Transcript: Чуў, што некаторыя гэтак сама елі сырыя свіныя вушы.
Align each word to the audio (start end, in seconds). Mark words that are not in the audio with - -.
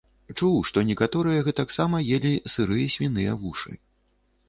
Чуў, 0.37 0.55
што 0.69 0.83
некаторыя 0.91 1.45
гэтак 1.49 1.75
сама 1.77 2.01
елі 2.17 2.33
сырыя 2.57 2.93
свіныя 2.97 3.41
вушы. 3.45 3.81